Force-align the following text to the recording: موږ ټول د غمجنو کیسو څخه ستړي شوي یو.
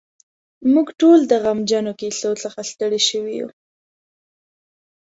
موږ 0.73 0.87
ټول 0.99 1.19
د 1.27 1.33
غمجنو 1.43 1.93
کیسو 2.01 2.31
څخه 2.43 2.59
ستړي 2.71 3.01
شوي 3.09 3.33
یو. 3.39 3.49